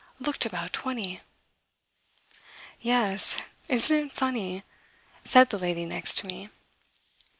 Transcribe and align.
looked 0.19 0.47
about 0.47 0.73
twenty. 0.73 1.21
"Yes 2.81 3.39
isn't 3.67 3.95
it 4.07 4.11
funny?" 4.11 4.63
said 5.23 5.51
the 5.51 5.59
lady 5.59 5.85
next 5.85 6.23
me. 6.23 6.49